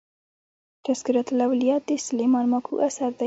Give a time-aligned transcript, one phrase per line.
[0.85, 3.19] "تذکرةالاولیا" د سلیمان ماکو اثر دﺉ.